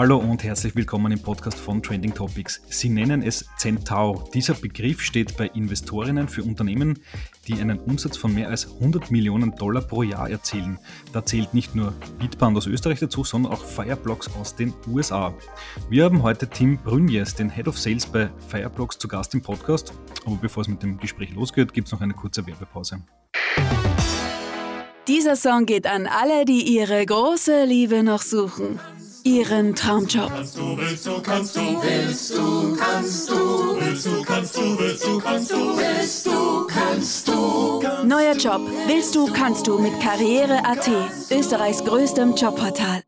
[0.00, 2.62] Hallo und herzlich willkommen im Podcast von Trending Topics.
[2.70, 4.24] Sie nennen es Centau.
[4.32, 7.00] Dieser Begriff steht bei Investorinnen für Unternehmen,
[7.46, 10.78] die einen Umsatz von mehr als 100 Millionen Dollar pro Jahr erzielen.
[11.12, 15.34] Da zählt nicht nur Bitband aus Österreich dazu, sondern auch Fireblocks aus den USA.
[15.90, 19.92] Wir haben heute Tim Brünjes, den Head of Sales bei Fireblocks, zu Gast im Podcast.
[20.24, 23.02] Aber bevor es mit dem Gespräch losgeht, gibt es noch eine kurze Werbepause.
[25.06, 28.80] Dieser Song geht an alle, die ihre große Liebe noch suchen
[29.24, 30.28] ihren Traumjob.
[30.28, 33.34] Kannst du, willst du, kannst du, willst du, kannst du,
[33.80, 37.82] willst du, kannst du, willst du, kannst du, willst du, kannst du.
[38.04, 40.90] Neuer Job, willst du, kannst du mit Karriere.at,
[41.30, 43.02] Österreichs größtem Jobportal.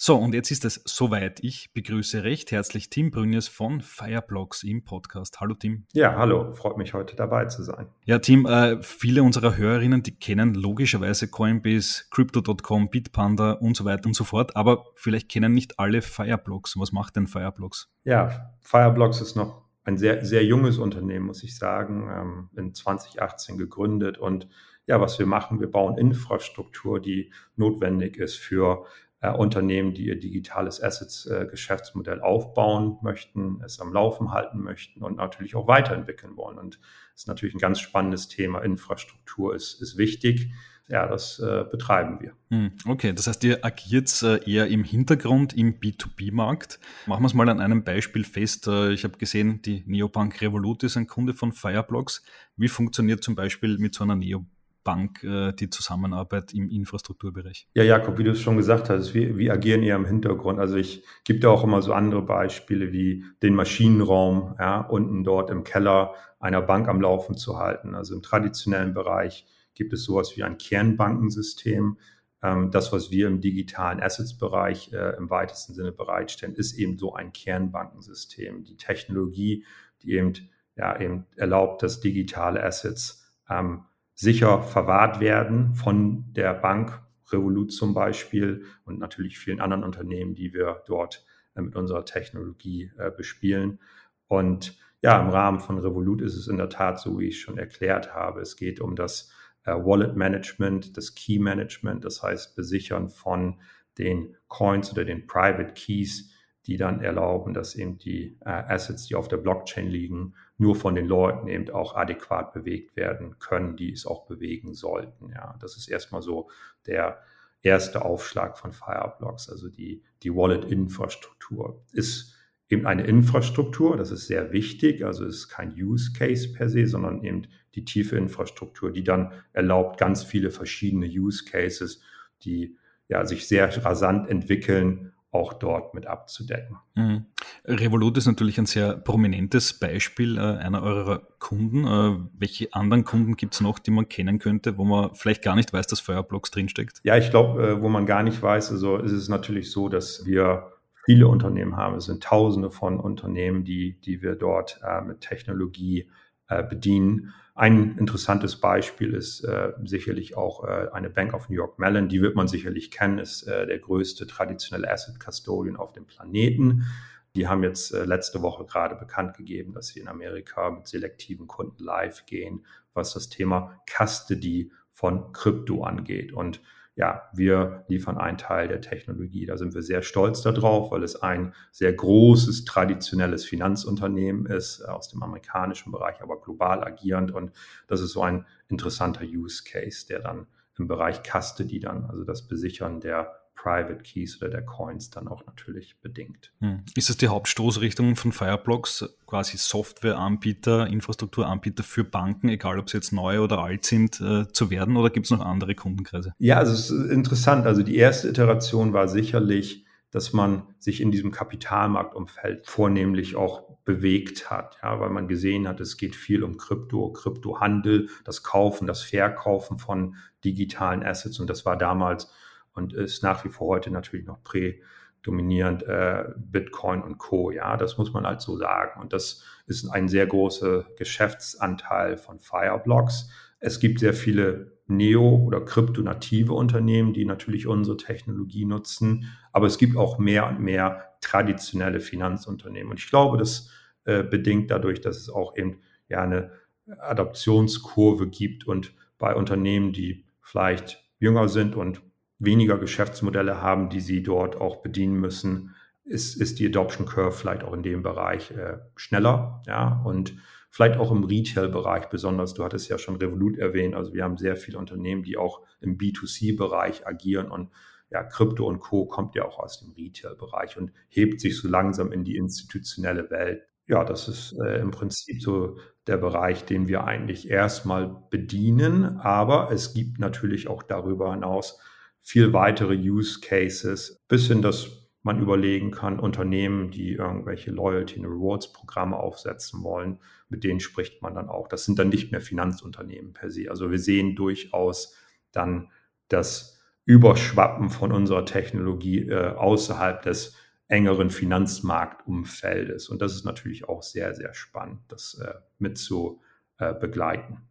[0.00, 1.40] So, und jetzt ist es soweit.
[1.42, 5.40] Ich begrüße recht herzlich Tim Brünjes von Fireblocks im Podcast.
[5.40, 5.86] Hallo Tim.
[5.92, 7.88] Ja, hallo, freut mich heute dabei zu sein.
[8.04, 14.06] Ja, Tim, äh, viele unserer Hörerinnen, die kennen logischerweise Coinbase, Crypto.com, Bitpanda und so weiter
[14.06, 16.78] und so fort, aber vielleicht kennen nicht alle Fireblocks.
[16.78, 17.90] Was macht denn Fireblocks?
[18.04, 23.58] Ja, Fireblocks ist noch ein sehr, sehr junges Unternehmen, muss ich sagen, ähm, in 2018
[23.58, 24.46] gegründet und
[24.86, 28.86] ja, was wir machen, wir bauen Infrastruktur, die notwendig ist für
[29.20, 35.16] äh, Unternehmen, die ihr digitales Assets-Geschäftsmodell äh, aufbauen möchten, es am Laufen halten möchten und
[35.16, 36.58] natürlich auch weiterentwickeln wollen.
[36.58, 36.78] Und
[37.12, 38.60] das ist natürlich ein ganz spannendes Thema.
[38.60, 40.52] Infrastruktur ist, ist wichtig.
[40.90, 42.32] Ja, das äh, betreiben wir.
[42.50, 46.80] Hm, okay, das heißt, ihr agiert äh, eher im Hintergrund im B2B-Markt.
[47.06, 48.68] Machen wir es mal an einem Beispiel fest.
[48.68, 52.22] Ich habe gesehen, die Neobank Revolut ist ein Kunde von Fireblocks.
[52.56, 54.57] Wie funktioniert zum Beispiel mit so einer Neobank?
[54.88, 57.68] Bank äh, die Zusammenarbeit im Infrastrukturbereich?
[57.74, 60.58] Ja, Jakob, wie du es schon gesagt hast, wir, wir agieren eher im Hintergrund.
[60.58, 65.50] Also ich gebe da auch immer so andere Beispiele wie den Maschinenraum ja, unten dort
[65.50, 67.94] im Keller einer Bank am Laufen zu halten.
[67.94, 71.98] Also im traditionellen Bereich gibt es sowas wie ein Kernbankensystem.
[72.42, 77.12] Ähm, das, was wir im digitalen Assets-Bereich äh, im weitesten Sinne bereitstellen, ist eben so
[77.12, 78.64] ein Kernbankensystem.
[78.64, 79.66] Die Technologie,
[80.02, 80.32] die eben,
[80.76, 83.82] ja, eben erlaubt, dass digitale Assets ähm,
[84.18, 90.52] sicher verwahrt werden von der Bank Revolut zum Beispiel und natürlich vielen anderen Unternehmen, die
[90.52, 91.24] wir dort
[91.54, 93.78] äh, mit unserer Technologie äh, bespielen.
[94.26, 97.58] Und ja, im Rahmen von Revolut ist es in der Tat so, wie ich schon
[97.58, 98.40] erklärt habe.
[98.40, 99.30] Es geht um das
[99.64, 103.60] äh, Wallet Management, das Key Management, das heißt Besichern von
[103.98, 106.32] den Coins oder den Private Keys,
[106.66, 111.06] die dann erlauben, dass eben die Assets, die auf der Blockchain liegen, nur von den
[111.06, 115.30] Leuten eben auch adäquat bewegt werden können, die es auch bewegen sollten.
[115.30, 116.50] Ja, das ist erstmal so
[116.86, 117.22] der
[117.62, 122.34] erste Aufschlag von Fireblocks, also die, die Wallet-Infrastruktur ist
[122.68, 127.24] eben eine Infrastruktur, das ist sehr wichtig, also ist kein Use Case per se, sondern
[127.24, 127.42] eben
[127.74, 132.02] die tiefe Infrastruktur, die dann erlaubt ganz viele verschiedene Use Cases,
[132.42, 132.76] die
[133.08, 136.78] ja sich sehr rasant entwickeln auch dort mit abzudecken.
[136.94, 137.26] Mhm.
[137.64, 141.86] Revolut ist natürlich ein sehr prominentes Beispiel äh, einer eurer Kunden.
[141.86, 145.54] Äh, welche anderen Kunden gibt es noch, die man kennen könnte, wo man vielleicht gar
[145.54, 147.00] nicht weiß, dass Fireblocks drinsteckt?
[147.04, 150.24] Ja, ich glaube, äh, wo man gar nicht weiß, also ist es natürlich so, dass
[150.24, 150.72] wir
[151.04, 151.96] viele Unternehmen haben.
[151.96, 156.08] Es sind tausende von Unternehmen, die, die wir dort äh, mit Technologie
[156.48, 157.34] bedienen.
[157.58, 162.22] Ein interessantes Beispiel ist äh, sicherlich auch äh, eine Bank of New York Mellon, die
[162.22, 166.86] wird man sicherlich kennen, ist äh, der größte traditionelle Asset Custodian auf dem Planeten.
[167.34, 171.48] Die haben jetzt äh, letzte Woche gerade bekannt gegeben, dass sie in Amerika mit selektiven
[171.48, 176.32] Kunden live gehen, was das Thema Custody von Krypto angeht.
[176.32, 176.60] Und
[176.98, 179.46] ja, wir liefern einen Teil der Technologie.
[179.46, 184.90] Da sind wir sehr stolz darauf, weil es ein sehr großes, traditionelles Finanzunternehmen ist, äh,
[184.90, 187.30] aus dem amerikanischen Bereich, aber global agierend.
[187.30, 187.52] Und
[187.86, 192.48] das ist so ein interessanter Use Case, der dann im Bereich Custody dann, also das
[192.48, 196.52] Besichern der Private Keys oder der Coins dann auch natürlich bedingt.
[196.60, 196.84] Hm.
[196.94, 203.12] Ist das die Hauptstoßrichtung von Fireblocks, quasi Softwareanbieter, Infrastrukturanbieter für Banken, egal ob sie jetzt
[203.12, 206.34] neu oder alt sind, äh, zu werden oder gibt es noch andere Kundenkreise?
[206.38, 207.66] Ja, also es ist interessant.
[207.66, 214.50] Also die erste Iteration war sicherlich, dass man sich in diesem Kapitalmarktumfeld vornehmlich auch bewegt
[214.50, 219.02] hat, ja, weil man gesehen hat, es geht viel um Krypto, Kryptohandel, das Kaufen, das
[219.02, 222.30] Verkaufen von digitalen Assets und das war damals
[222.78, 227.50] und ist nach wie vor heute natürlich noch prädominierend äh, Bitcoin und Co.
[227.50, 229.00] Ja, das muss man halt so sagen.
[229.00, 233.30] Und das ist ein sehr großer Geschäftsanteil von Fireblocks.
[233.60, 239.26] Es gibt sehr viele Neo- oder kryptonative Unternehmen, die natürlich unsere Technologie nutzen.
[239.52, 242.92] Aber es gibt auch mehr und mehr traditionelle Finanzunternehmen.
[242.92, 243.70] Und ich glaube, das
[244.04, 246.52] äh, bedingt dadurch, dass es auch eben ja eine
[246.98, 252.00] Adoptionskurve gibt und bei Unternehmen, die vielleicht jünger sind und
[252.38, 255.74] weniger Geschäftsmodelle haben, die sie dort auch bedienen müssen,
[256.04, 260.34] ist, ist die Adoption Curve vielleicht auch in dem Bereich äh, schneller, ja, und
[260.70, 262.54] vielleicht auch im Retail-Bereich besonders.
[262.54, 265.98] Du hattest ja schon Revolut erwähnt, also wir haben sehr viele Unternehmen, die auch im
[265.98, 267.70] B2C-Bereich agieren und
[268.10, 269.04] ja, Krypto und Co.
[269.04, 273.64] kommt ja auch aus dem Retail-Bereich und hebt sich so langsam in die institutionelle Welt.
[273.86, 275.76] Ja, das ist äh, im Prinzip so
[276.06, 281.80] der Bereich, den wir eigentlich erstmal bedienen, aber es gibt natürlich auch darüber hinaus
[282.22, 288.26] viel weitere Use Cases, bis hin, dass man überlegen kann, Unternehmen, die irgendwelche Loyalty- und
[288.26, 291.68] Rewards-Programme aufsetzen wollen, mit denen spricht man dann auch.
[291.68, 293.68] Das sind dann nicht mehr Finanzunternehmen per se.
[293.68, 295.14] Also wir sehen durchaus
[295.52, 295.90] dann
[296.28, 300.56] das Überschwappen von unserer Technologie äh, außerhalb des
[300.88, 303.08] engeren Finanzmarktumfeldes.
[303.08, 306.40] Und das ist natürlich auch sehr, sehr spannend, das äh, mit zu
[306.78, 307.68] äh, begleiten,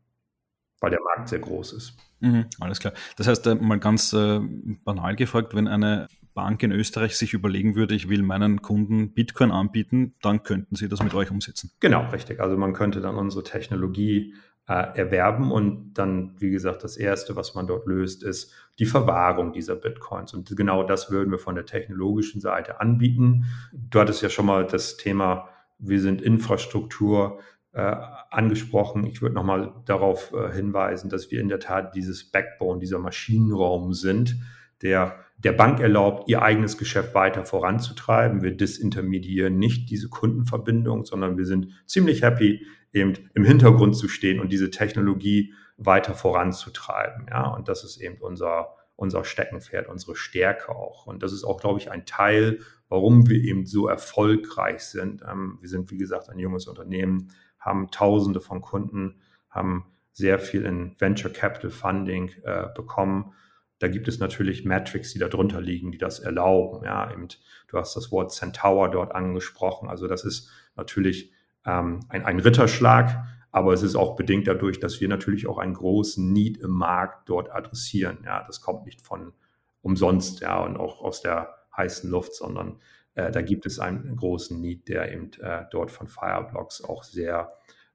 [0.80, 1.98] weil der Markt sehr groß ist.
[2.20, 2.94] Mhm, alles klar.
[3.16, 4.40] Das heißt, äh, mal ganz äh,
[4.84, 9.52] banal gefragt, wenn eine Bank in Österreich sich überlegen würde, ich will meinen Kunden Bitcoin
[9.52, 11.72] anbieten, dann könnten sie das mit euch umsetzen.
[11.80, 12.40] Genau, richtig.
[12.40, 14.36] Also man könnte dann unsere Technologie
[14.68, 19.54] äh, erwerben und dann, wie gesagt, das Erste, was man dort löst, ist die Verwahrung
[19.54, 20.34] dieser Bitcoins.
[20.34, 23.46] Und genau das würden wir von der technologischen Seite anbieten.
[23.74, 25.50] Du hattest ja schon mal das Thema,
[25.80, 27.40] wir sind Infrastruktur
[27.78, 27.96] äh,
[28.32, 29.06] angesprochen.
[29.06, 33.94] Ich würde nochmal darauf äh, hinweisen, dass wir in der Tat dieses Backbone, dieser Maschinenraum
[33.94, 34.38] sind,
[34.82, 38.42] der der Bank erlaubt, ihr eigenes Geschäft weiter voranzutreiben.
[38.42, 44.40] Wir disintermediieren nicht diese Kundenverbindung, sondern wir sind ziemlich happy, eben im Hintergrund zu stehen
[44.40, 47.28] und diese Technologie weiter voranzutreiben.
[47.30, 51.06] Ja, und das ist eben unser, unser Steckenpferd, unsere Stärke auch.
[51.06, 52.60] Und das ist auch, glaube ich, ein Teil,
[52.90, 55.22] warum wir eben so erfolgreich sind.
[55.22, 57.28] Ähm, wir sind, wie gesagt, ein junges Unternehmen,
[57.60, 63.34] haben Tausende von Kunden, haben sehr viel in Venture Capital Funding äh, bekommen
[63.80, 66.84] da gibt es natürlich Metrics, die darunter liegen, die das erlauben.
[66.84, 67.28] Ja, eben,
[67.68, 69.88] du hast das Wort Centaur dort angesprochen.
[69.88, 71.32] Also das ist natürlich
[71.66, 75.76] ähm, ein, ein Ritterschlag, aber es ist auch bedingt dadurch, dass wir natürlich auch einen
[75.76, 78.20] großen Need im Markt dort adressieren.
[78.26, 79.34] Ja, das kommt nicht von
[79.82, 82.80] umsonst, ja, und auch aus der heißen Luft, sondern
[83.18, 87.52] äh, da gibt es einen großen Need, der eben äh, dort von Fireblocks auch sehr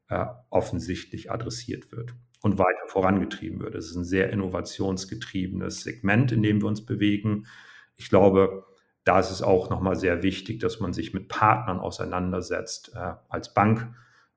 [0.09, 3.77] äh, offensichtlich adressiert wird und weiter vorangetrieben wird.
[3.77, 7.47] Es ist ein sehr innovationsgetriebenes Segment, in dem wir uns bewegen.
[7.95, 8.65] Ich glaube,
[9.05, 12.93] da ist es auch nochmal sehr wichtig, dass man sich mit Partnern auseinandersetzt.
[12.97, 13.95] Äh, als Bank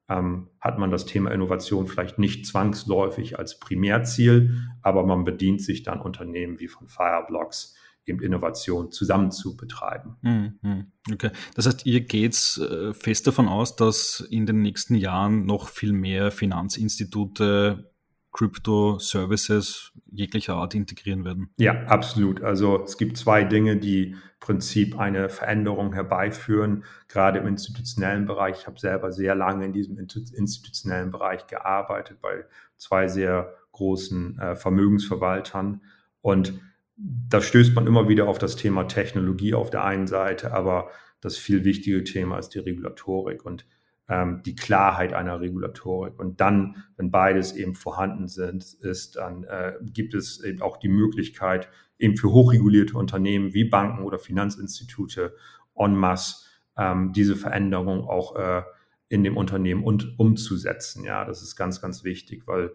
[0.08, 5.82] ähm, hat man das Thema Innovation vielleicht nicht zwangsläufig als Primärziel, aber man bedient sich
[5.82, 10.16] dann Unternehmen wie von Fireblocks, eben Innovation zusammen zu betreiben.
[10.22, 10.92] Mhm.
[11.12, 15.70] Okay, das heißt, ihr geht äh, fest davon aus, dass in den nächsten Jahren noch
[15.70, 17.92] viel mehr Finanzinstitute
[18.36, 21.52] Crypto-Services jeglicher Art integrieren werden.
[21.58, 22.44] Ja, absolut.
[22.44, 28.60] Also es gibt zwei Dinge, die im Prinzip eine Veränderung herbeiführen, gerade im institutionellen Bereich.
[28.60, 32.44] Ich habe selber sehr lange in diesem institutionellen Bereich gearbeitet bei
[32.76, 35.82] zwei sehr großen äh, Vermögensverwaltern
[36.20, 36.60] und
[36.98, 40.90] da stößt man immer wieder auf das Thema Technologie auf der einen Seite, aber
[41.22, 43.46] das viel wichtige Thema ist die Regulatorik.
[43.46, 43.66] Und
[44.08, 46.20] ähm, die Klarheit einer Regulatorik.
[46.20, 50.90] Und dann, wenn beides eben vorhanden sind, ist, dann äh, gibt es eben auch die
[50.90, 55.36] Möglichkeit, eben für hochregulierte Unternehmen wie Banken oder Finanzinstitute
[55.76, 56.46] en masse
[56.78, 58.64] ähm, diese Veränderung auch äh,
[59.08, 61.04] in dem Unternehmen und umzusetzen.
[61.04, 62.74] Ja, das ist ganz, ganz wichtig, weil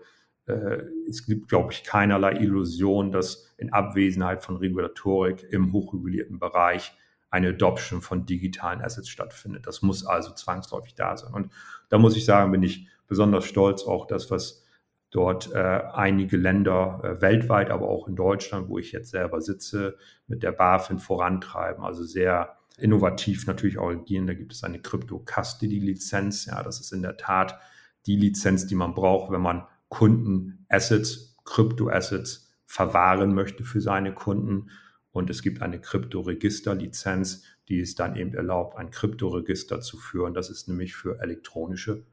[1.08, 6.92] es gibt, glaube ich, keinerlei Illusion, dass in Abwesenheit von Regulatorik im hochregulierten Bereich
[7.30, 9.66] eine Adoption von digitalen Assets stattfindet.
[9.66, 11.32] Das muss also zwangsläufig da sein.
[11.32, 11.52] Und
[11.88, 14.64] da muss ich sagen, bin ich besonders stolz auch das, was
[15.10, 15.58] dort äh,
[15.92, 20.52] einige Länder äh, weltweit, aber auch in Deutschland, wo ich jetzt selber sitze, mit der
[20.52, 21.84] BaFin vorantreiben.
[21.84, 24.26] Also sehr innovativ natürlich auch agieren.
[24.26, 26.46] Da gibt es eine Crypto-Custody-Lizenz.
[26.46, 27.58] Ja, das ist in der Tat
[28.06, 34.70] die Lizenz, die man braucht, wenn man Kunden-Assets, Krypto-Assets verwahren möchte für seine Kunden.
[35.12, 40.32] Und es gibt eine Kryptoregisterlizenz, die es dann eben erlaubt, ein Kryptoregister zu führen.
[40.32, 42.04] Das ist nämlich für elektronische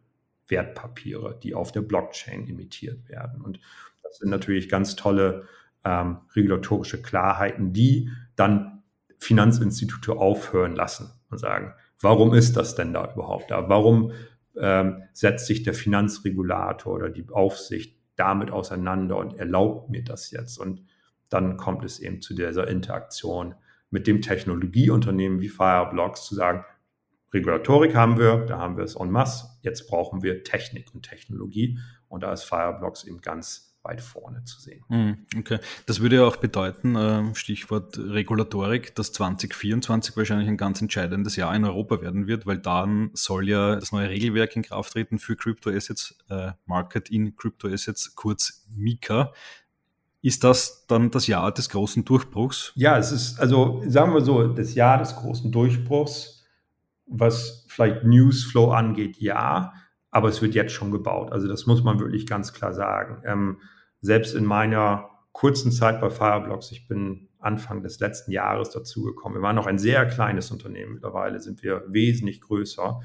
[0.47, 3.41] Wertpapiere, die auf der Blockchain emittiert werden.
[3.41, 3.59] Und
[4.03, 5.47] das sind natürlich ganz tolle
[5.83, 8.83] ähm, regulatorische Klarheiten, die dann
[9.19, 13.69] Finanzinstitute aufhören lassen und sagen, warum ist das denn da überhaupt da?
[13.69, 14.11] Warum
[14.59, 20.57] ähm, setzt sich der Finanzregulator oder die Aufsicht damit auseinander und erlaubt mir das jetzt?
[20.57, 20.83] Und
[21.29, 23.55] dann kommt es eben zu dieser Interaktion
[23.89, 26.65] mit dem Technologieunternehmen wie Fireblocks zu sagen,
[27.33, 31.77] Regulatorik haben wir, da haben wir es en masse, jetzt brauchen wir Technik und Technologie
[32.07, 34.83] und da ist Fireblocks eben ganz weit vorne zu sehen.
[34.89, 40.81] Hm, okay, das würde ja auch bedeuten, ähm, Stichwort Regulatorik, dass 2024 wahrscheinlich ein ganz
[40.81, 44.93] entscheidendes Jahr in Europa werden wird, weil dann soll ja das neue Regelwerk in Kraft
[44.93, 49.33] treten für Crypto Assets, äh, Market in Crypto Assets, kurz MiCA.
[50.21, 52.73] Ist das dann das Jahr des großen Durchbruchs?
[52.75, 56.43] Ja, es ist, also sagen wir so, das Jahr des großen Durchbruchs,
[57.05, 59.73] was vielleicht Newsflow angeht, ja,
[60.09, 61.31] aber es wird jetzt schon gebaut.
[61.31, 63.21] Also das muss man wirklich ganz klar sagen.
[63.25, 63.61] Ähm,
[64.01, 69.43] selbst in meiner kurzen Zeit bei Fireblocks, ich bin Anfang des letzten Jahres dazugekommen, wir
[69.43, 72.99] waren noch ein sehr kleines Unternehmen, mittlerweile sind wir wesentlich größer,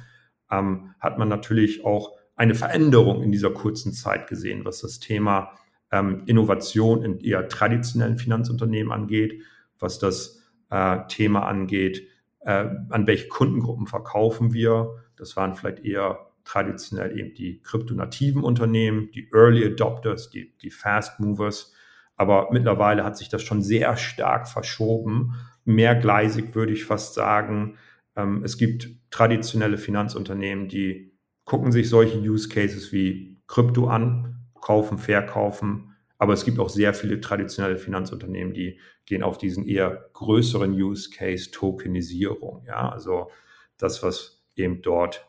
[0.50, 5.52] ähm, hat man natürlich auch eine Veränderung in dieser kurzen Zeit gesehen, was das Thema
[5.90, 9.42] ähm, Innovation in eher traditionellen Finanzunternehmen angeht,
[9.78, 12.08] was das äh, Thema angeht,
[12.40, 14.94] äh, an welche Kundengruppen verkaufen wir.
[15.16, 21.20] Das waren vielleicht eher traditionell eben die kryptonativen Unternehmen, die Early Adopters, die, die Fast
[21.20, 21.72] Movers.
[22.16, 25.34] Aber mittlerweile hat sich das schon sehr stark verschoben.
[25.64, 27.78] Mehrgleisig würde ich fast sagen.
[28.16, 31.12] Ähm, es gibt traditionelle Finanzunternehmen, die
[31.44, 35.94] gucken sich solche Use Cases wie Krypto an, kaufen, verkaufen.
[36.18, 41.10] Aber es gibt auch sehr viele traditionelle Finanzunternehmen, die gehen auf diesen eher größeren Use
[41.10, 42.64] Case Tokenisierung.
[42.66, 43.30] Ja, also
[43.76, 45.28] das, was eben dort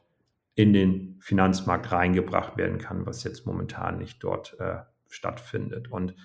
[0.56, 4.80] in den Finanzmarkt reingebracht werden kann, was jetzt momentan nicht dort äh,
[5.10, 5.92] stattfindet.
[5.92, 6.16] Und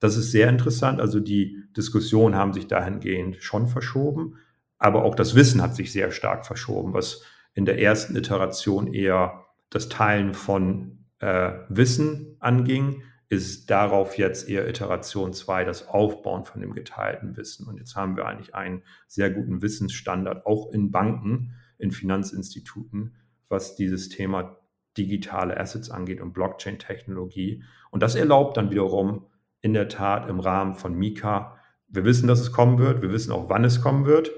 [0.00, 1.00] das ist sehr interessant.
[1.00, 4.36] Also die Diskussionen haben sich dahingehend schon verschoben,
[4.78, 7.22] aber auch das Wissen hat sich sehr stark verschoben, was
[7.54, 14.66] in der ersten Iteration eher das Teilen von äh, Wissen anging, ist darauf jetzt eher
[14.68, 17.66] Iteration 2 das Aufbauen von dem geteilten Wissen.
[17.66, 23.16] Und jetzt haben wir eigentlich einen sehr guten Wissensstandard, auch in Banken, in Finanzinstituten,
[23.48, 24.58] was dieses Thema
[24.96, 27.62] digitale Assets angeht und Blockchain-Technologie.
[27.90, 29.26] Und das erlaubt dann wiederum
[29.60, 33.32] in der Tat im Rahmen von Mika, wir wissen, dass es kommen wird, wir wissen
[33.32, 34.30] auch, wann es kommen wird,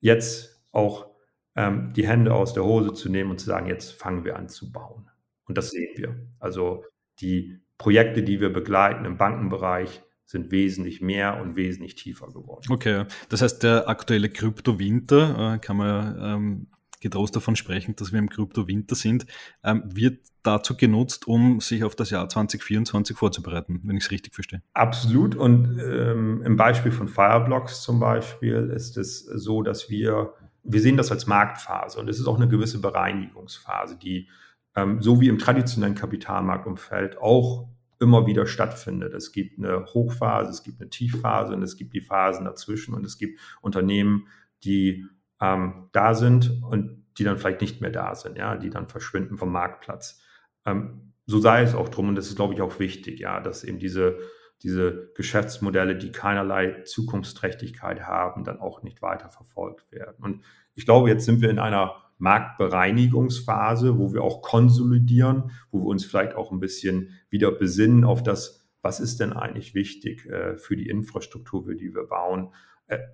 [0.00, 1.08] jetzt auch
[1.56, 4.48] ähm, die Hände aus der Hose zu nehmen und zu sagen, jetzt fangen wir an
[4.48, 5.10] zu bauen.
[5.46, 6.14] Und das sehen wir.
[6.38, 6.84] Also
[7.20, 12.70] die Projekte, die wir begleiten im Bankenbereich, sind wesentlich mehr und wesentlich tiefer geworden.
[12.70, 16.66] Okay, das heißt, der aktuelle Kryptowinter, äh, kann man ähm,
[17.00, 19.26] getrost davon sprechen, dass wir im Kryptowinter sind,
[19.64, 24.34] ähm, wird dazu genutzt, um sich auf das Jahr 2024 vorzubereiten, wenn ich es richtig
[24.34, 24.62] verstehe.
[24.74, 25.34] Absolut.
[25.34, 30.96] Und ähm, im Beispiel von Fireblocks zum Beispiel ist es so, dass wir, wir sehen
[30.96, 34.28] das als Marktphase und es ist auch eine gewisse Bereinigungsphase, die
[34.74, 37.68] ähm, so wie im traditionellen Kapitalmarktumfeld auch
[38.00, 39.12] immer wieder stattfindet.
[39.12, 43.04] Es gibt eine Hochphase, es gibt eine Tiefphase und es gibt die Phasen dazwischen und
[43.04, 44.28] es gibt Unternehmen,
[44.64, 45.04] die
[45.40, 49.36] ähm, da sind und die dann vielleicht nicht mehr da sind, ja, die dann verschwinden
[49.36, 50.20] vom Marktplatz.
[50.64, 53.64] Ähm, so sei es auch drum und das ist, glaube ich, auch wichtig, ja, dass
[53.64, 54.18] eben diese,
[54.62, 60.16] diese Geschäftsmodelle, die keinerlei Zukunftsträchtigkeit haben, dann auch nicht weiter verfolgt werden.
[60.20, 65.86] Und ich glaube, jetzt sind wir in einer Marktbereinigungsphase, wo wir auch konsolidieren, wo wir
[65.86, 70.56] uns vielleicht auch ein bisschen wieder besinnen auf das, was ist denn eigentlich wichtig äh,
[70.56, 72.52] für die Infrastruktur, für die wir bauen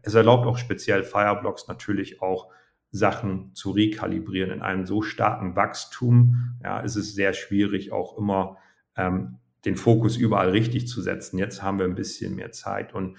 [0.02, 2.50] es erlaubt auch speziell Fireblocks natürlich auch
[2.90, 4.50] Sachen zu rekalibrieren.
[4.50, 8.59] In einem so starken Wachstum ja, ist es sehr schwierig, auch immer
[8.97, 11.38] ähm, den Fokus überall richtig zu setzen.
[11.38, 13.16] Jetzt haben wir ein bisschen mehr Zeit und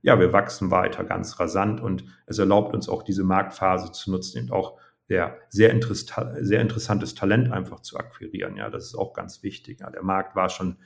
[0.00, 4.42] ja, wir wachsen weiter ganz rasant und es erlaubt uns auch diese Marktphase zu nutzen
[4.42, 5.78] und auch der sehr,
[6.40, 8.56] sehr interessantes Talent einfach zu akquirieren.
[8.56, 9.80] Ja, das ist auch ganz wichtig.
[9.80, 10.76] Ja, der Markt war schon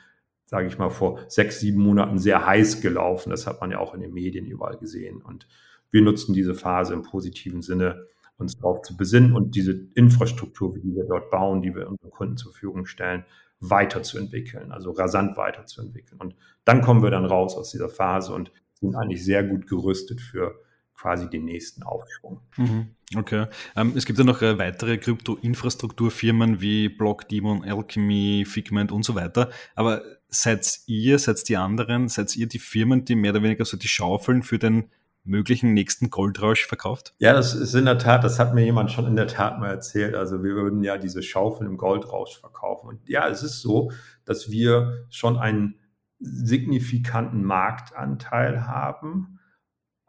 [0.52, 3.30] sage ich mal, vor sechs, sieben Monaten sehr heiß gelaufen.
[3.30, 5.22] Das hat man ja auch in den Medien überall gesehen.
[5.22, 5.48] Und
[5.90, 8.06] wir nutzen diese Phase im positiven Sinne,
[8.36, 12.36] uns darauf zu besinnen und diese Infrastruktur, die wir dort bauen, die wir unseren Kunden
[12.36, 13.24] zur Verfügung stellen,
[13.60, 16.20] weiterzuentwickeln, also rasant weiterzuentwickeln.
[16.20, 16.34] Und
[16.66, 20.60] dann kommen wir dann raus aus dieser Phase und sind eigentlich sehr gut gerüstet für
[20.94, 22.42] quasi den nächsten Aufschwung.
[22.58, 22.88] Mhm.
[23.16, 23.46] Okay.
[23.74, 29.48] Ähm, es gibt ja noch äh, weitere Krypto-Infrastrukturfirmen wie Blockdemon, Alchemy, Figment und so weiter.
[29.74, 33.76] Aber seid ihr, seid die anderen, seid ihr die Firmen, die mehr oder weniger so
[33.76, 34.90] die Schaufeln für den
[35.24, 37.14] möglichen nächsten Goldrausch verkauft?
[37.18, 39.70] Ja, das ist in der Tat, das hat mir jemand schon in der Tat mal
[39.70, 40.16] erzählt.
[40.16, 42.88] Also wir würden ja diese Schaufeln im Goldrausch verkaufen.
[42.88, 43.92] Und ja, es ist so,
[44.24, 45.76] dass wir schon einen
[46.18, 49.38] signifikanten Marktanteil haben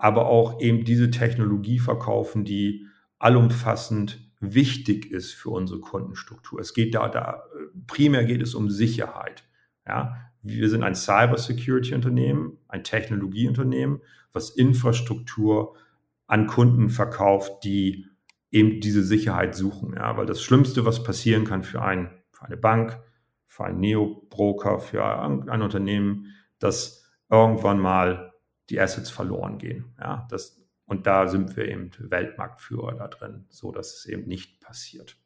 [0.03, 2.87] aber auch eben diese Technologie verkaufen, die
[3.19, 6.59] allumfassend wichtig ist für unsere Kundenstruktur.
[6.59, 7.43] Es geht da, da
[7.87, 9.45] primär geht es um Sicherheit.
[9.87, 14.01] Ja, wir sind ein Cybersecurity-Unternehmen, ein Technologieunternehmen,
[14.33, 15.75] was Infrastruktur
[16.27, 18.07] an Kunden verkauft, die
[18.51, 19.93] eben diese Sicherheit suchen.
[19.95, 22.99] Ja, weil das Schlimmste, was passieren kann für, ein, für eine Bank,
[23.47, 28.33] für einen Neo-Broker, für ein Unternehmen, dass irgendwann mal
[28.69, 29.95] die Assets verloren gehen.
[29.99, 34.61] Ja, das, und da sind wir eben Weltmarktführer da drin, so dass es eben nicht
[34.61, 35.17] passiert.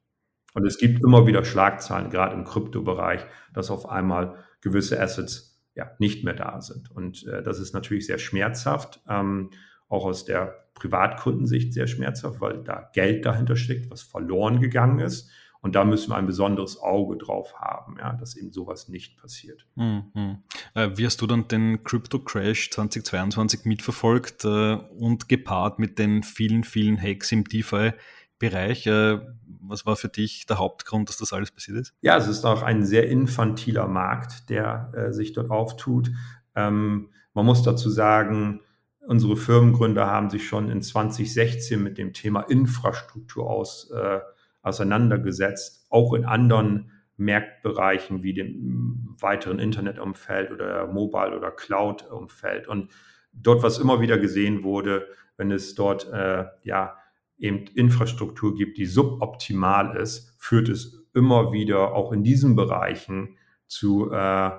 [0.54, 5.92] Und es gibt immer wieder Schlagzeilen, gerade im Kryptobereich, dass auf einmal gewisse Assets ja
[6.00, 6.92] nicht mehr da sind.
[6.92, 9.52] Und äh, das ist natürlich sehr schmerzhaft, ähm,
[9.88, 15.30] auch aus der Privatkundensicht sehr schmerzhaft, weil da Geld dahinter steckt, was verloren gegangen ist.
[15.62, 19.66] Und da müssen wir ein besonderes Auge drauf haben, ja, dass eben sowas nicht passiert.
[19.76, 20.44] Mhm.
[20.76, 26.22] Äh, wie hast du dann den Crypto Crash 2022 mitverfolgt äh, und gepaart mit den
[26.22, 28.86] vielen, vielen Hacks im DeFi-Bereich?
[28.86, 29.20] Äh,
[29.68, 31.94] was war für dich der Hauptgrund, dass das alles passiert ist?
[32.02, 36.12] Ja, es ist auch ein sehr infantiler Markt, der äh, sich dort auftut.
[36.56, 38.62] Ähm, man muss dazu sagen,
[39.00, 44.20] unsere Firmengründer haben sich schon in 2016 mit dem Thema Infrastruktur aus äh,
[44.68, 52.68] auseinandergesetzt, auch in anderen Marktbereichen wie dem weiteren Internetumfeld oder Mobile- oder Cloud-Umfeld.
[52.68, 52.92] Und
[53.34, 56.98] dort, was immer wieder gesehen wurde, wenn es dort äh, ja
[57.38, 64.12] eben Infrastruktur gibt, die suboptimal ist, führt es immer wieder auch in diesen Bereichen zu
[64.12, 64.52] äh,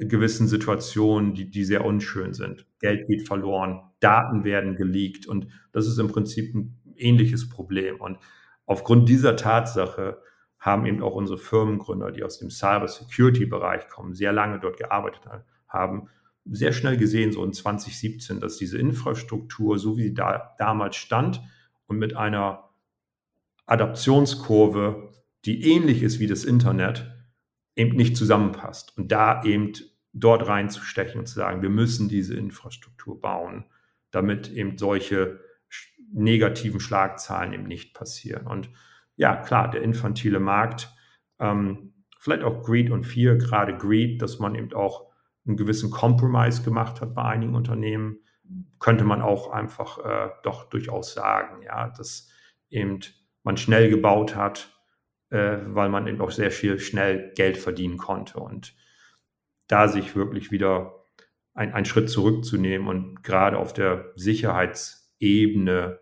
[0.00, 2.66] gewissen Situationen, die, die sehr unschön sind.
[2.80, 8.00] Geld geht verloren, Daten werden geleakt und das ist im Prinzip ein ähnliches Problem.
[8.00, 8.18] Und
[8.66, 10.18] aufgrund dieser Tatsache
[10.58, 14.78] haben eben auch unsere Firmengründer, die aus dem Cyber Security Bereich kommen, sehr lange dort
[14.78, 15.22] gearbeitet
[15.68, 16.08] haben,
[16.44, 21.40] sehr schnell gesehen, so in 2017, dass diese Infrastruktur, so wie sie da damals stand
[21.92, 22.70] und mit einer
[23.66, 25.12] Adaptionskurve,
[25.44, 27.06] die ähnlich ist wie das Internet,
[27.76, 28.96] eben nicht zusammenpasst.
[28.96, 29.72] Und da eben
[30.14, 33.66] dort reinzustechen und zu sagen, wir müssen diese Infrastruktur bauen,
[34.10, 35.40] damit eben solche
[36.12, 38.46] negativen Schlagzahlen eben nicht passieren.
[38.46, 38.70] Und
[39.16, 40.90] ja, klar, der infantile Markt,
[41.38, 45.10] ähm, vielleicht auch Greed und Fear, gerade Greed, dass man eben auch
[45.46, 48.18] einen gewissen Compromise gemacht hat bei einigen Unternehmen,
[48.78, 52.28] könnte man auch einfach äh, doch durchaus sagen, ja, dass
[52.70, 53.00] eben
[53.42, 54.76] man schnell gebaut hat,
[55.30, 58.38] äh, weil man eben auch sehr viel schnell Geld verdienen konnte.
[58.38, 58.74] Und
[59.68, 61.06] da sich wirklich wieder
[61.54, 66.00] ein, einen Schritt zurückzunehmen und gerade auf der Sicherheitsebene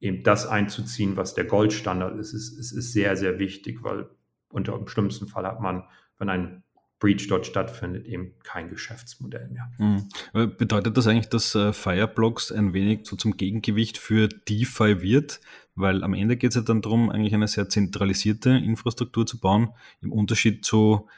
[0.00, 4.08] eben das einzuziehen, was der Goldstandard ist, ist, ist, sehr, sehr wichtig, weil
[4.48, 5.84] unter dem schlimmsten Fall hat man,
[6.18, 6.64] wenn ein
[7.00, 9.72] Breach dort stattfindet, eben kein Geschäftsmodell mehr.
[9.78, 10.56] Mhm.
[10.56, 15.40] Bedeutet das eigentlich, dass äh, Fireblocks ein wenig so zum Gegengewicht für DeFi wird?
[15.74, 19.70] Weil am Ende geht es ja dann darum, eigentlich eine sehr zentralisierte Infrastruktur zu bauen,
[20.02, 21.08] im Unterschied zu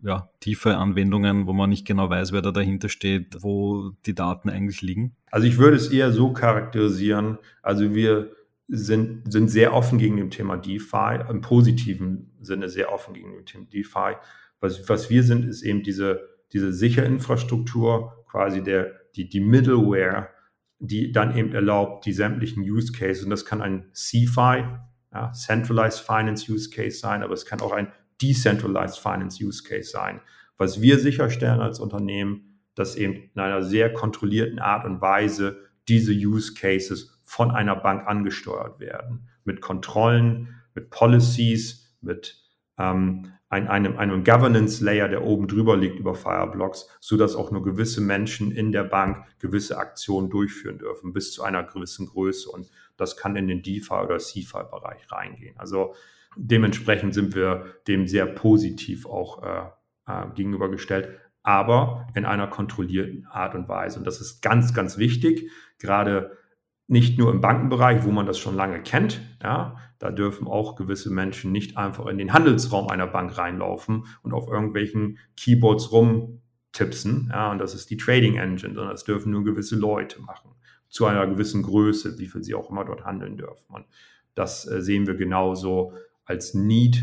[0.00, 4.80] ja, DeFi-Anwendungen, wo man nicht genau weiß, wer da dahinter steht, wo die Daten eigentlich
[4.80, 5.16] liegen?
[5.30, 7.38] Also ich würde es eher so charakterisieren.
[7.62, 8.30] Also wir
[8.74, 13.44] sind, sind sehr offen gegen dem Thema DeFi, im positiven Sinne sehr offen gegen dem
[13.44, 14.16] Thema DeFi.
[14.60, 20.30] Was, was wir sind, ist eben diese, diese sichere Infrastruktur, quasi der, die, die Middleware,
[20.78, 24.64] die dann eben erlaubt, die sämtlichen Use Cases, und das kann ein CFI,
[25.12, 29.90] ja, Centralized Finance Use Case sein, aber es kann auch ein Decentralized Finance Use Case
[29.90, 30.22] sein.
[30.56, 35.58] Was wir sicherstellen als Unternehmen, dass eben in einer sehr kontrollierten Art und Weise
[35.88, 39.30] diese Use Cases von einer Bank angesteuert werden.
[39.44, 42.36] Mit Kontrollen, mit Policies, mit
[42.76, 47.64] ähm, ein, einem, einem Governance-Layer, der oben drüber liegt über Fireblocks, so dass auch nur
[47.64, 52.50] gewisse Menschen in der Bank gewisse Aktionen durchführen dürfen, bis zu einer gewissen Größe.
[52.50, 52.68] Und
[52.98, 55.58] das kann in den DeFi- oder CFI-Bereich reingehen.
[55.58, 55.94] Also
[56.36, 59.70] dementsprechend sind wir dem sehr positiv auch äh,
[60.06, 63.98] äh, gegenübergestellt, aber in einer kontrollierten Art und Weise.
[63.98, 66.36] Und das ist ganz, ganz wichtig, gerade
[66.92, 69.22] nicht nur im Bankenbereich, wo man das schon lange kennt.
[69.42, 74.34] Ja, da dürfen auch gewisse Menschen nicht einfach in den Handelsraum einer Bank reinlaufen und
[74.34, 77.30] auf irgendwelchen Keyboards rumtipsen.
[77.32, 80.50] Ja, und das ist die Trading Engine, sondern das dürfen nur gewisse Leute machen.
[80.90, 83.74] Zu einer gewissen Größe, wie viel sie auch immer dort handeln dürfen.
[83.74, 83.86] Und
[84.34, 85.94] das äh, sehen wir genauso
[86.26, 87.02] als Need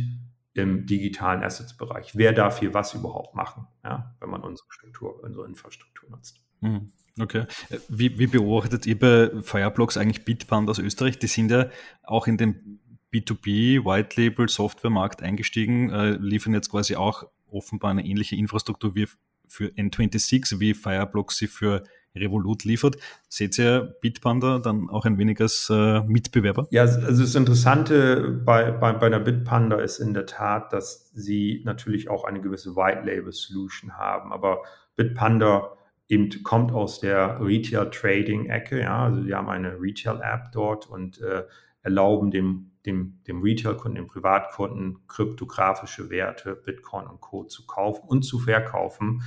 [0.53, 2.15] im digitalen Assets-Bereich.
[2.15, 6.41] Wer darf hier was überhaupt machen, ja, wenn man unsere Struktur, unsere Infrastruktur nutzt?
[6.61, 6.91] Mhm.
[7.19, 7.45] Okay.
[7.89, 11.19] Wie, wie beobachtet ihr bei Fireblocks eigentlich Bitband aus Österreich?
[11.19, 11.69] Die sind ja
[12.03, 12.79] auch in den
[13.13, 18.95] B2B White Label Software Markt eingestiegen, äh, liefern jetzt quasi auch offenbar eine ähnliche Infrastruktur
[18.95, 19.07] wie
[19.47, 21.83] für N26, wie Fireblocks sie für
[22.15, 22.97] Revolut liefert.
[23.27, 26.67] Seht ihr Bitpanda dann auch ein wenig als äh, Mitbewerber?
[26.71, 31.61] Ja, also das Interessante bei, bei, bei der Bitpanda ist in der Tat, dass sie
[31.65, 34.33] natürlich auch eine gewisse White Label Solution haben.
[34.33, 34.63] Aber
[34.95, 35.77] Bitpanda
[36.09, 38.81] eben kommt aus der Retail Trading Ecke.
[38.81, 41.43] Ja, also sie haben eine Retail App dort und äh,
[41.83, 47.43] erlauben dem, dem, dem Retail-Kunden, dem Privatkunden kryptografische Werte, Bitcoin und Co.
[47.43, 49.21] zu kaufen und zu verkaufen,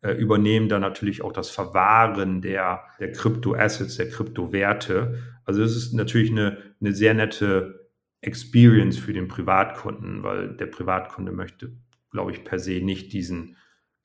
[0.00, 5.18] äh, übernehmen dann natürlich auch das Verwahren der, der Krypto-Assets, der Kryptowerte.
[5.44, 11.32] Also das ist natürlich eine, eine sehr nette Experience für den Privatkunden, weil der Privatkunde
[11.32, 11.72] möchte,
[12.12, 13.56] glaube ich, per se nicht diesen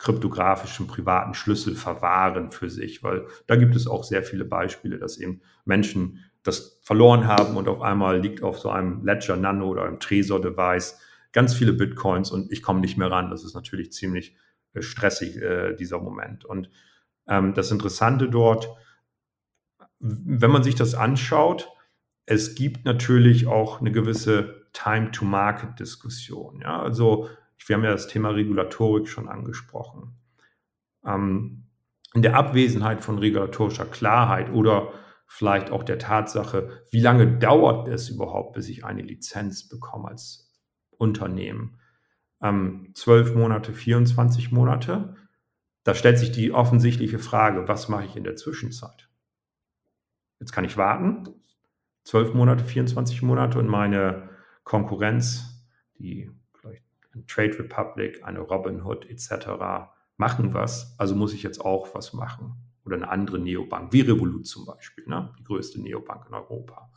[0.04, 5.18] kryptografischen privaten Schlüssel verwahren für sich, weil da gibt es auch sehr viele Beispiele, dass
[5.18, 9.86] eben Menschen das verloren haben und auf einmal liegt auf so einem Ledger Nano oder
[9.86, 11.00] einem Trezor-Device
[11.32, 13.30] ganz viele Bitcoins und ich komme nicht mehr ran.
[13.30, 14.36] Das ist natürlich ziemlich
[14.74, 16.44] äh, stressig, äh, dieser Moment.
[16.44, 16.70] Und
[17.30, 18.68] ähm, das Interessante dort,
[20.00, 21.70] wenn man sich das anschaut,
[22.26, 26.60] es gibt natürlich auch eine gewisse Time-to-Market-Diskussion.
[26.60, 26.82] Ja?
[26.82, 27.30] Also
[27.68, 30.16] wir haben ja das Thema Regulatorik schon angesprochen.
[31.06, 31.64] Ähm,
[32.14, 34.94] in der Abwesenheit von regulatorischer Klarheit oder
[35.26, 40.54] vielleicht auch der Tatsache, wie lange dauert es überhaupt, bis ich eine Lizenz bekomme als
[40.92, 41.80] Unternehmen?
[42.42, 45.16] Ähm, 12 Monate, 24 Monate?
[45.84, 49.10] Da stellt sich die offensichtliche Frage, was mache ich in der Zwischenzeit?
[50.40, 51.30] Jetzt kann ich warten,
[52.06, 54.30] 12 Monate, 24 Monate und meine
[54.64, 55.66] Konkurrenz,
[55.98, 56.30] die
[57.14, 59.90] eine Trade Republic, eine Robinhood etc.
[60.18, 62.56] machen was, also muss ich jetzt auch was machen.
[62.86, 65.34] Oder eine andere Neobank, wie Revolut zum Beispiel, ne?
[65.40, 66.92] die größte Neobank in Europa.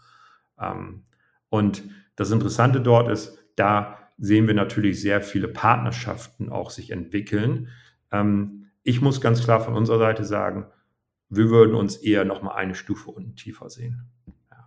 [0.59, 1.05] Ähm,
[1.49, 1.85] und
[2.17, 7.69] das Interessante dort ist, da sehen wir natürlich sehr viele Partnerschaften auch sich entwickeln.
[8.11, 10.67] Ähm, ich muss ganz klar von unserer Seite sagen,
[11.29, 14.09] wir würden uns eher noch mal eine Stufe unten tiefer sehen.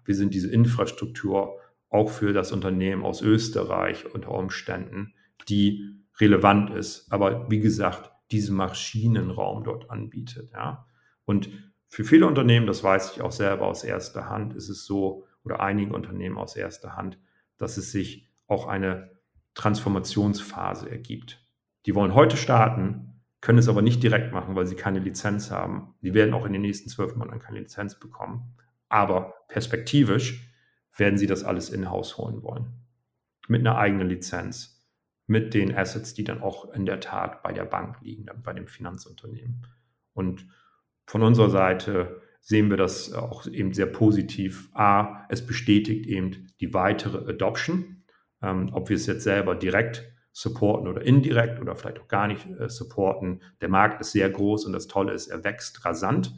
[0.06, 1.58] Wir sind diese Infrastruktur
[1.90, 5.14] auch für das Unternehmen aus Österreich unter Umständen
[5.48, 10.52] die relevant ist, aber wie gesagt, diesen Maschinenraum dort anbietet.
[10.52, 10.86] Ja.
[11.26, 11.50] Und
[11.88, 15.62] für viele Unternehmen, das weiß ich auch selber aus erster Hand, ist es so, oder
[15.62, 17.18] einigen Unternehmen aus erster Hand,
[17.58, 19.12] dass es sich auch eine
[19.56, 21.44] Transformationsphase ergibt.
[21.86, 25.96] Die wollen heute starten, können es aber nicht direkt machen, weil sie keine Lizenz haben.
[26.02, 28.54] Die werden auch in den nächsten zwölf Monaten keine Lizenz bekommen.
[28.90, 30.52] Aber perspektivisch
[30.96, 32.68] werden sie das alles in-house holen wollen.
[33.48, 34.79] Mit einer eigenen Lizenz
[35.30, 38.54] mit den Assets, die dann auch in der Tat bei der Bank liegen, dann bei
[38.54, 39.66] dem Finanzunternehmen.
[40.14, 40.48] Und
[41.06, 44.70] von unserer Seite sehen wir das auch eben sehr positiv.
[44.74, 48.04] A, es bestätigt eben die weitere Adoption.
[48.42, 52.48] Ähm, ob wir es jetzt selber direkt supporten oder indirekt oder vielleicht auch gar nicht
[52.60, 53.42] äh, supporten.
[53.62, 56.34] Der Markt ist sehr groß und das Tolle ist, er wächst rasant.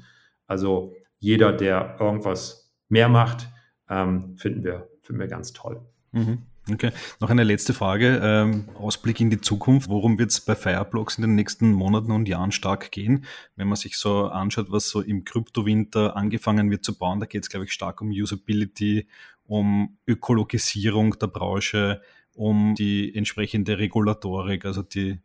[0.48, 3.48] Also jeder, der irgendwas mehr macht,
[3.90, 5.86] ähm, finden, wir, finden wir ganz toll.
[6.12, 6.48] Mhm.
[6.70, 8.22] Okay, noch eine letzte Frage.
[8.24, 9.90] Ähm, Ausblick in die Zukunft.
[9.90, 13.26] Worum wird es bei Fireblocks in den nächsten Monaten und Jahren stark gehen?
[13.56, 17.44] Wenn man sich so anschaut, was so im Kryptowinter angefangen wird zu bauen, da geht
[17.44, 19.08] es, glaube ich, stark um Usability,
[19.44, 22.02] um Ökologisierung der Branche,
[22.34, 24.64] um die entsprechende Regulatorik.
[24.64, 25.20] Also die,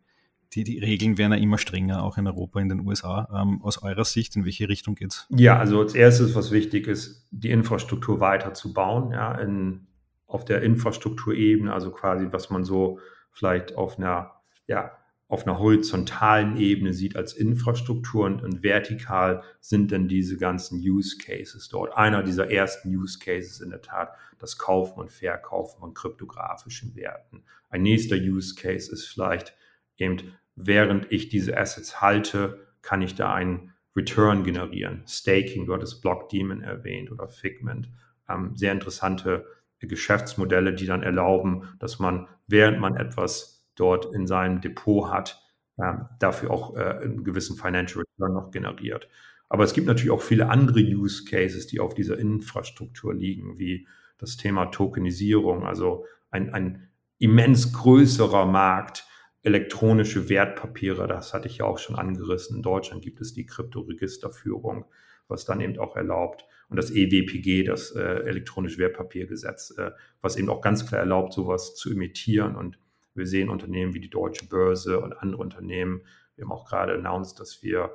[0.54, 3.28] die, die Regeln werden ja immer strenger, auch in Europa, in den USA.
[3.42, 5.26] Ähm, aus eurer Sicht, in welche Richtung geht es?
[5.28, 9.86] Ja, also als erstes, was wichtig ist, die Infrastruktur weiter zu bauen, ja, in
[10.26, 12.98] auf der Infrastrukturebene, also quasi, was man so
[13.30, 14.32] vielleicht auf einer,
[14.66, 14.96] ja,
[15.28, 21.18] auf einer horizontalen Ebene sieht als Infrastruktur und, und vertikal sind dann diese ganzen Use
[21.18, 21.96] Cases dort.
[21.96, 27.42] Einer dieser ersten Use Cases in der Tat das Kaufen und Verkaufen von kryptografischen Werten.
[27.70, 29.56] Ein nächster Use Case ist vielleicht
[29.96, 35.02] eben, während ich diese Assets halte, kann ich da einen Return generieren.
[35.08, 37.88] Staking, du hattest Block Daemon erwähnt oder Figment.
[38.28, 39.46] Ähm, sehr interessante
[39.80, 45.42] Geschäftsmodelle, die dann erlauben, dass man, während man etwas dort in seinem Depot hat,
[45.78, 49.08] ähm, dafür auch äh, einen gewissen Financial Return noch generiert.
[49.48, 53.86] Aber es gibt natürlich auch viele andere Use Cases, die auf dieser Infrastruktur liegen, wie
[54.18, 59.06] das Thema Tokenisierung, also ein, ein immens größerer Markt,
[59.42, 62.56] elektronische Wertpapiere, das hatte ich ja auch schon angerissen.
[62.56, 64.86] In Deutschland gibt es die Kryptoregisterführung,
[65.28, 70.48] was dann eben auch erlaubt, und das EWPG, das äh, elektronische Wertpapiergesetz, äh, was eben
[70.48, 72.56] auch ganz klar erlaubt, sowas zu imitieren.
[72.56, 72.78] Und
[73.14, 76.02] wir sehen Unternehmen wie die Deutsche Börse und andere Unternehmen.
[76.34, 77.92] Wir haben auch gerade announced, dass wir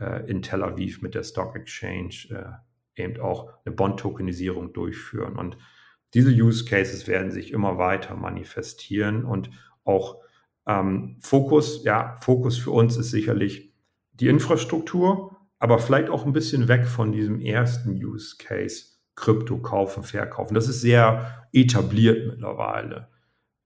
[0.00, 5.36] äh, in Tel Aviv mit der Stock Exchange äh, eben auch eine Bond-Tokenisierung durchführen.
[5.36, 5.58] Und
[6.14, 9.50] diese Use Cases werden sich immer weiter manifestieren und
[9.84, 10.22] auch
[10.66, 13.74] ähm, Fokus, ja, Fokus für uns ist sicherlich
[14.12, 20.02] die Infrastruktur, aber vielleicht auch ein bisschen weg von diesem ersten Use Case, Krypto kaufen,
[20.02, 20.54] verkaufen.
[20.54, 23.08] Das ist sehr etabliert mittlerweile.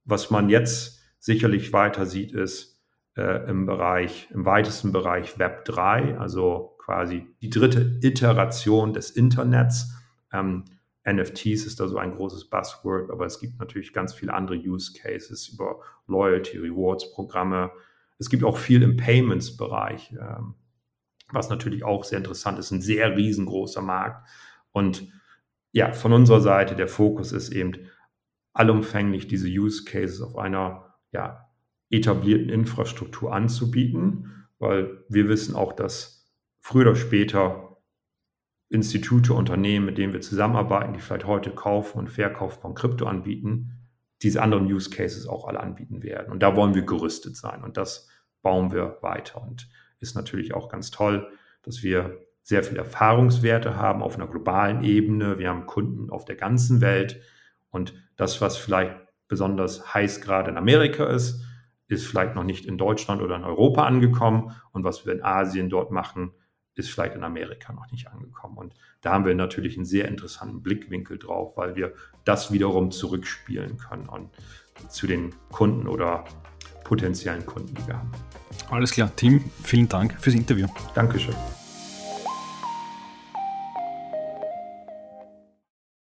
[0.04, 2.80] Was man jetzt sicherlich weiter sieht, ist
[3.16, 9.92] äh, im Bereich, im weitesten Bereich Web 3, also quasi die dritte Iteration des Internets.
[10.32, 10.64] Ähm,
[11.06, 14.92] NFTs ist da so ein großes Buzzword, aber es gibt natürlich ganz viele andere Use
[14.92, 17.70] Cases über Loyalty, Rewards-Programme.
[18.18, 20.54] Es gibt auch viel im Payments-Bereich, ähm,
[21.32, 24.26] was natürlich auch sehr interessant ist, ein sehr riesengroßer Markt.
[24.72, 25.12] Und
[25.72, 27.74] ja, von unserer Seite, der Fokus ist eben
[28.52, 31.48] allumfänglich diese Use Cases auf einer ja,
[31.90, 36.26] etablierten Infrastruktur anzubieten, weil wir wissen auch, dass
[36.60, 37.76] früher oder später
[38.70, 43.78] Institute, Unternehmen, mit denen wir zusammenarbeiten, die vielleicht heute Kauf und Verkauf von Krypto anbieten,
[44.22, 46.32] diese anderen Use Cases auch alle anbieten werden.
[46.32, 48.08] Und da wollen wir gerüstet sein und das
[48.42, 49.40] bauen wir weiter.
[49.40, 49.68] Und
[50.00, 51.30] ist natürlich auch ganz toll,
[51.62, 55.38] dass wir sehr viele Erfahrungswerte haben auf einer globalen Ebene.
[55.38, 57.20] Wir haben Kunden auf der ganzen Welt
[57.70, 58.96] und das, was vielleicht
[59.28, 61.44] besonders heiß gerade in Amerika ist,
[61.88, 65.68] ist vielleicht noch nicht in Deutschland oder in Europa angekommen und was wir in Asien
[65.70, 66.32] dort machen,
[66.74, 68.56] ist vielleicht in Amerika noch nicht angekommen.
[68.56, 71.92] Und da haben wir natürlich einen sehr interessanten Blickwinkel drauf, weil wir
[72.24, 74.30] das wiederum zurückspielen können und
[74.88, 76.24] zu den Kunden oder
[76.84, 78.10] potenziellen Kunden, die wir haben.
[78.70, 80.66] Alles klar, Tim, vielen Dank fürs Interview.
[80.94, 81.34] Dankeschön.